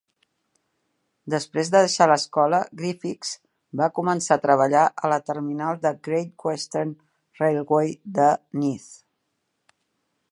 [1.33, 3.33] Després de deixar l'escola, Griffiths
[3.81, 6.97] va començar a treballar a la terminal de Great Western
[7.43, 8.31] Railway de
[8.63, 8.91] Neath.